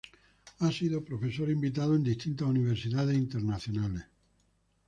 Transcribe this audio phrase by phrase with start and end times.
[0.61, 4.03] Ha sido profesor invitado en distintas universidades internacionales.